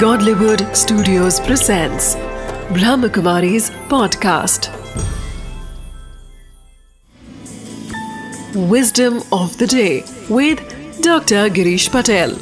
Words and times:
Godlywood 0.00 0.62
Studios 0.76 1.38
presents 1.40 2.16
Brahmakumari's 2.76 3.70
podcast. 3.92 4.66
Wisdom 8.72 9.22
of 9.32 9.56
the 9.58 9.66
day 9.66 10.04
with 10.28 10.60
Dr. 11.00 11.48
Girish 11.58 11.86
Patel. 11.94 12.34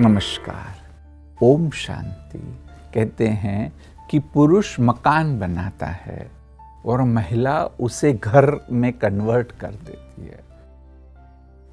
नमस्कार 0.00 1.38
ओम 1.42 1.70
शांति 1.84 2.42
कहते 2.94 3.28
हैं 3.44 3.72
कि 4.10 4.18
पुरुष 4.34 4.74
मकान 4.80 5.38
बनाता 5.38 5.86
है 5.86 6.30
और 6.86 7.02
महिला 7.14 7.62
उसे 7.80 8.12
घर 8.12 8.50
में 8.70 8.92
कन्वर्ट 8.92 9.52
कर 9.60 9.70
देती 9.70 10.00
है 10.00 10.07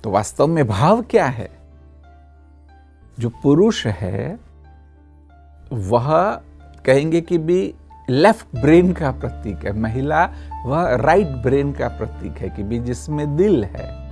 तो 0.05 0.11
वास्तव 0.11 0.47
में 0.47 0.67
भाव 0.67 1.01
क्या 1.01 1.25
है? 1.25 1.49
जो 3.19 3.29
पुरुष 3.29 3.87
है, 3.87 4.39
वह 5.73 6.31
कहेंगे 6.85 7.21
कि 7.21 7.37
भी 7.37 7.75
लेफ़्ट 8.09 8.61
ब्रेन 8.61 8.93
का 8.93 9.11
प्रतीक 9.11 9.65
है। 9.65 9.79
महिला, 9.79 10.29
वह 10.65 10.95
राइट 10.95 11.27
ब्रेन 11.27 11.71
का 11.73 11.87
प्रतीक 11.87 12.37
है 12.37 12.49
कि 12.49 12.63
भी 12.63 12.79
जिसमें 12.79 13.35
दिल 13.35 13.63
है। 13.63 14.09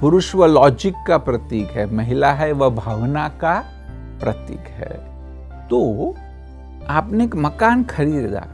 पुरुष 0.00 0.34
वह 0.34 0.46
लॉजिक 0.46 0.94
का 1.08 1.18
प्रतीक 1.18 1.70
है। 1.70 1.94
महिला 1.94 2.32
है, 2.32 2.52
वह 2.52 2.68
भावना 2.68 3.28
का 3.28 3.64
प्रतीक 4.20 4.60
है। 4.60 4.94
तो 5.68 6.10
आपने 6.88 7.24
एक 7.24 7.36
मकान 7.36 7.84
खरीदा, 7.84 8.46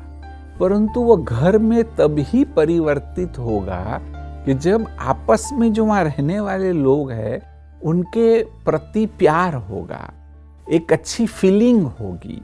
परंतु 0.60 1.00
वह 1.00 1.24
घर 1.24 1.58
में 1.58 1.84
तभी 1.84 2.44
परिवर्तित 2.44 3.38
होगा 3.38 4.00
कि 4.44 4.54
जब 4.54 4.86
आपस 5.00 5.48
में 5.52 5.72
जो 5.72 5.84
वहाँ 5.84 6.02
रहने 6.04 6.38
वाले 6.40 6.72
लोग 6.72 7.10
हैं, 7.10 7.40
उनके 7.80 8.42
प्रति 8.64 9.04
प्यार 9.18 9.54
होगा, 9.54 10.12
एक 10.70 10.92
अच्छी 10.92 11.26
फीलिंग 11.26 11.84
होगी। 12.00 12.40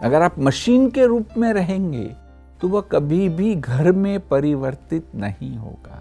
अगर 0.00 0.22
आप 0.22 0.38
मशीन 0.38 0.90
के 0.90 1.06
रूप 1.06 1.28
में 1.38 1.52
रहेंगे 1.52 2.04
तो 2.60 2.68
वह 2.68 2.80
कभी 2.92 3.28
भी 3.28 3.54
घर 3.54 3.90
में 3.92 4.20
परिवर्तित 4.28 5.14
नहीं 5.14 5.56
होगा। 5.56 6.00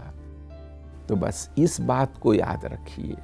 तो 1.08 1.16
बस 1.16 1.50
इस 1.58 1.80
बात 1.82 2.18
को 2.18 2.34
याद 2.34 2.66
रखिए 2.66 3.16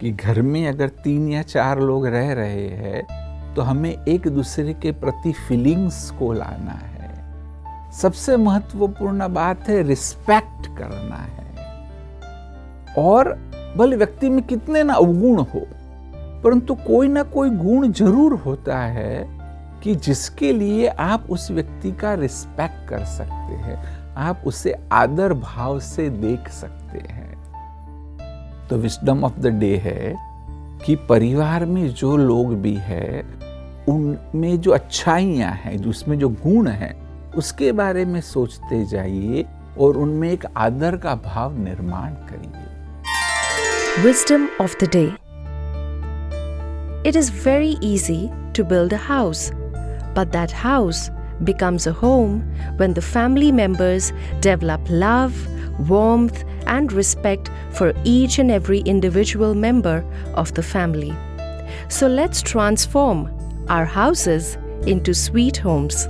कि 0.00 0.10
घर 0.10 0.40
में 0.42 0.66
अगर 0.68 0.88
तीन 1.04 1.28
या 1.28 1.42
चार 1.42 1.80
लोग 1.80 2.06
रह 2.06 2.32
रहे 2.32 2.68
हैं 2.68 3.54
तो 3.54 3.62
हमें 3.62 3.90
एक 3.90 4.28
दूसरे 4.28 4.74
के 4.74 4.92
प्रति 4.92 5.32
फीलिंग्स 5.48 6.10
को 6.10 6.32
लाना 6.32 6.72
है। 6.72 6.93
सबसे 7.94 8.36
महत्वपूर्ण 8.36 9.28
बात 9.34 9.68
है 9.68 9.82
रिस्पेक्ट 9.82 10.66
करना 10.78 11.16
है। 11.16 11.42
और 12.98 13.32
भले 13.76 13.96
व्यक्ति 13.96 14.28
में 14.28 14.42
कितने 14.42 14.82
ना 14.82 14.94
अवगुण 14.94 15.38
हो, 15.38 15.66
परंतु 16.44 16.74
कोई 16.76 17.08
ना 17.08 17.22
कोई 17.22 17.50
गुण 17.50 17.92
ज़रूर 17.92 18.34
होता 18.36 18.78
है 18.78 19.26
कि 19.82 19.94
जिसके 19.94 20.52
लिए 20.52 20.86
आप 20.88 21.26
उस 21.30 21.50
व्यक्ति 21.50 21.92
का 21.92 22.14
रिस्पेक्ट 22.14 22.88
कर 22.88 23.04
सकते 23.04 23.54
हैं, 23.54 23.76
आप 24.16 24.42
उसे 24.46 24.74
आदर 24.92 25.32
भाव 25.32 25.78
से 25.80 26.08
देख 26.10 26.48
सकते 26.48 26.98
हैं। 27.08 27.32
तो 28.68 28.76
विस्डम 28.76 29.24
ऑफ़ 29.24 29.38
द 29.40 29.46
डे 29.46 29.76
है 29.76 30.14
कि 30.86 30.96
परिवार 31.08 31.64
में 31.64 31.88
जो 31.88 32.16
लोग 32.16 32.54
भी 32.54 32.74
है, 32.74 33.24
उनमें 33.88 34.60
जो 34.60 34.70
अच्छाइयाँ 34.70 35.52
हैं 35.54 35.78
उसमें 35.86 36.18
जो 36.18 36.28
गुण 36.28 36.68
हैं 36.68 37.03
उसके 37.36 37.72
बारे 37.72 38.04
में 38.04 38.20
सोचते 38.20 38.84
जाइए 38.90 39.44
और 39.78 39.96
उनमें 39.96 40.30
एक 40.30 40.44
आदर 40.56 40.96
का 41.04 41.14
भाव 41.24 41.58
निर्माण 41.64 42.14
करिए 42.30 42.62
Wisdom 44.04 44.48
of 44.62 44.72
the 44.80 44.86
day 44.94 45.10
It 47.04 47.16
is 47.16 47.28
very 47.28 47.76
easy 47.80 48.32
to 48.54 48.64
build 48.64 48.92
a 48.92 48.96
house, 48.96 49.52
but 50.14 50.32
that 50.32 50.50
house 50.50 51.10
becomes 51.42 51.86
a 51.86 51.92
home 51.92 52.40
when 52.78 52.94
the 52.94 53.02
family 53.02 53.52
members 53.52 54.10
develop 54.40 54.80
love, 54.88 55.34
warmth, 55.88 56.44
and 56.66 56.92
respect 56.92 57.50
for 57.72 57.92
each 58.04 58.38
and 58.38 58.50
every 58.50 58.80
individual 58.80 59.54
member 59.54 60.02
of 60.34 60.54
the 60.54 60.62
family. 60.62 61.14
So 61.88 62.08
let's 62.08 62.40
transform 62.42 63.30
our 63.68 63.84
houses 63.84 64.56
into 64.86 65.14
sweet 65.14 65.58
homes. 65.58 66.08